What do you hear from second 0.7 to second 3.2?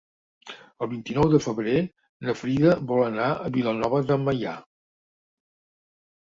El vint-i-nou de febrer na Frida vol